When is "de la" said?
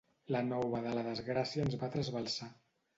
0.87-1.05